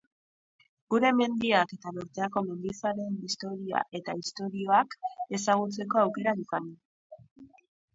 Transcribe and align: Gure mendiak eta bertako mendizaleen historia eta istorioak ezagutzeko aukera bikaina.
Gure 0.93 1.11
mendiak 1.17 1.75
eta 1.77 1.91
bertako 1.99 2.43
mendizaleen 2.49 3.21
historia 3.29 3.85
eta 4.03 4.19
istorioak 4.25 5.01
ezagutzeko 5.41 6.05
aukera 6.09 6.39
bikaina. 6.43 7.21